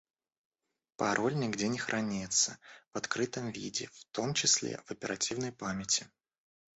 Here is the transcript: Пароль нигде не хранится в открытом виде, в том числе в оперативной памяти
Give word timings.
Пароль 0.95 1.35
нигде 1.37 1.67
не 1.67 1.77
хранится 1.77 2.57
в 2.91 2.97
открытом 2.97 3.51
виде, 3.51 3.87
в 3.93 4.05
том 4.05 4.33
числе 4.33 4.81
в 4.87 4.89
оперативной 4.89 5.51
памяти 5.51 6.07